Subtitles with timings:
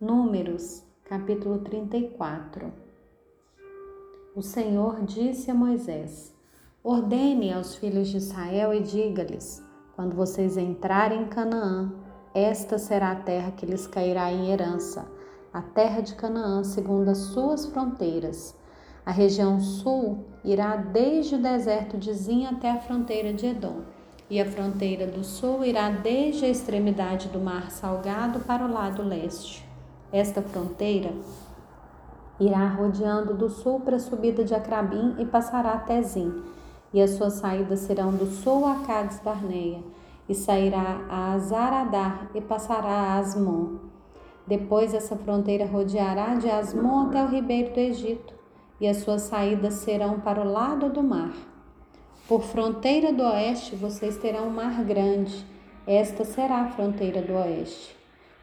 [0.00, 2.72] Números, capítulo 34
[4.36, 6.32] O Senhor disse a Moisés:
[6.84, 9.60] Ordene aos filhos de Israel e diga-lhes:
[9.96, 11.92] Quando vocês entrarem em Canaã,
[12.32, 15.10] esta será a terra que lhes cairá em herança,
[15.52, 18.56] a terra de Canaã, segundo as suas fronteiras.
[19.04, 23.80] A região sul irá desde o deserto de Zin até a fronteira de Edom,
[24.30, 29.02] e a fronteira do sul irá desde a extremidade do mar salgado para o lado
[29.02, 29.66] leste.
[30.12, 31.12] Esta fronteira
[32.40, 36.32] irá rodeando do sul para a subida de Acrabim e passará até Zin,
[36.94, 39.82] e as suas saídas serão do sul a Cades Barneia,
[40.26, 43.76] e sairá a Azaradar e passará a Asmon.
[44.46, 48.32] Depois essa fronteira rodeará de Asmon até o ribeiro do Egito,
[48.80, 51.34] e as suas saídas serão para o lado do mar.
[52.26, 55.44] Por fronteira do oeste vocês terão um mar grande,
[55.86, 57.97] esta será a fronteira do oeste.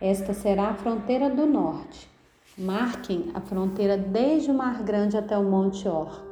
[0.00, 2.10] Esta será a fronteira do norte.
[2.56, 6.24] Marquem a fronteira desde o Mar Grande até o Monte Or.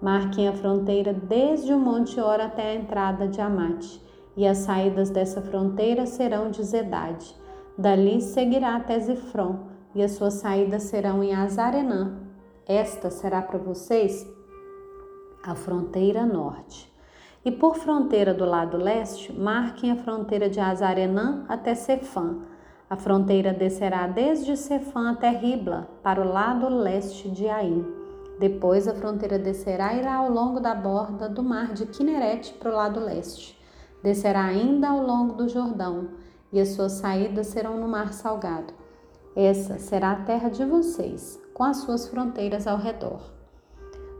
[0.00, 4.00] Marquem a fronteira desde o Monte Or até a entrada de Amate,
[4.36, 7.34] e as saídas dessa fronteira serão de Zedade.
[7.76, 9.58] Dali seguirá até Zifron,
[9.92, 12.20] e as suas saídas serão em Azarenã.
[12.64, 14.24] Esta será para vocês
[15.42, 16.92] a fronteira norte.
[17.44, 22.54] E por fronteira do lado leste, marquem a fronteira de Azarenã até Cefã
[22.88, 27.84] a fronteira descerá desde Cefã até Ribla, para o lado leste de Aim.
[28.38, 32.70] Depois a fronteira descerá e irá ao longo da borda do mar de Quinerete para
[32.70, 33.58] o lado leste.
[34.04, 36.10] Descerá ainda ao longo do Jordão,
[36.52, 38.72] e as suas saídas serão no mar salgado.
[39.34, 43.20] Essa será a terra de vocês, com as suas fronteiras ao redor.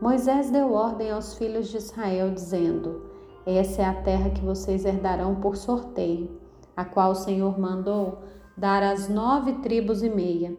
[0.00, 3.06] Moisés deu ordem aos filhos de Israel, dizendo:
[3.44, 6.40] Essa é a terra que vocês herdarão por sorteio,
[6.76, 8.18] a qual o Senhor mandou
[8.56, 10.56] dar as nove tribos e meia,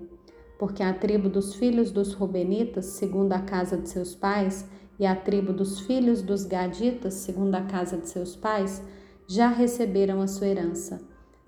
[0.57, 4.65] porque a tribo dos filhos dos Rubenitas, segundo a casa de seus pais,
[4.99, 8.81] e a tribo dos filhos dos Gaditas, segundo a casa de seus pais,
[9.27, 11.01] já receberam a sua herança.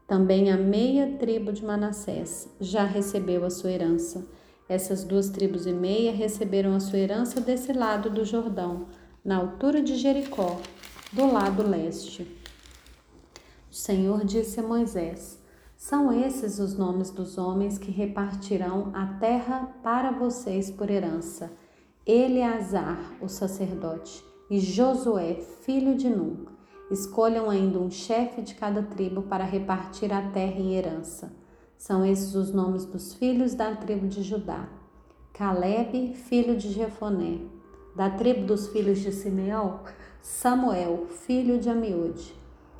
[0.08, 4.26] Também a meia tribo de Manassés já recebeu a sua herança.
[4.68, 8.88] Essas duas tribos e meia receberam a sua herança desse lado do Jordão,
[9.24, 10.60] na altura de Jericó,
[11.12, 12.24] do lado leste.
[13.72, 15.40] O Senhor disse a Moisés:
[15.78, 21.52] são esses os nomes dos homens que repartirão a terra para vocês por herança:
[22.06, 26.46] Eleazar, o sacerdote, e Josué, filho de Num.
[26.90, 31.34] Escolham ainda um chefe de cada tribo para repartir a terra em herança.
[31.78, 34.70] São esses os nomes dos filhos da tribo de Judá:
[35.34, 37.40] Caleb, filho de Jefoné.
[37.96, 39.80] Da tribo dos filhos de Simeão,
[40.22, 42.36] Samuel, filho de Amiúde.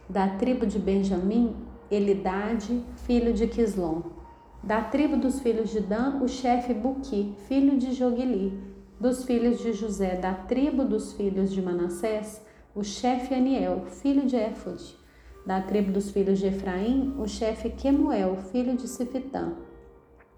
[0.10, 1.56] Da tribo de Benjamim,
[1.92, 4.02] Elidade, filho de Quislom.
[4.64, 8.60] Da tribo dos filhos de Dan, o chefe Buqui, filho de Jogili.
[9.00, 12.42] Dos filhos de José, da tribo dos filhos de Manassés,
[12.74, 14.98] o chefe Aniel, filho de Éfode.
[15.46, 19.54] Da tribo dos filhos de Efraim, o chefe Quemuel, filho de Sifitã.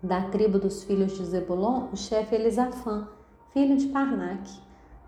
[0.04, 3.08] Da tribo dos filhos de Zebulon, o chefe Elisafã,
[3.54, 4.60] filho de Parnaque.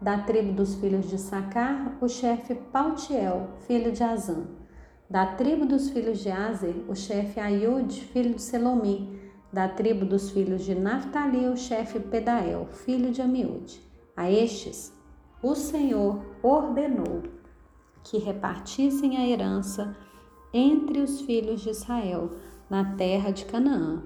[0.01, 4.58] Da tribo dos filhos de Sacar, o chefe Pautiel, filho de Azã.
[5.09, 9.19] Da tribo dos filhos de Azer, o chefe Aiud, filho de Selomi.
[9.51, 13.81] Da tribo dos filhos de Naphtali, o chefe Pedael, filho de Amiúde.
[14.15, 14.93] A estes,
[15.41, 17.23] o Senhor ordenou
[18.03, 19.97] que repartissem a herança
[20.53, 22.33] entre os filhos de Israel
[22.69, 24.03] na terra de Canaã.